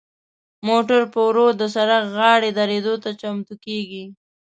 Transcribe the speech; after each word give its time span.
موټر 0.67 1.01
په 1.13 1.19
ورو 1.27 1.47
د 1.59 1.61
سړک 1.75 2.03
غاړې 2.17 2.49
دریدو 2.59 2.93
ته 3.03 3.09
چمتو 3.21 3.53
کیږي. 3.65 4.05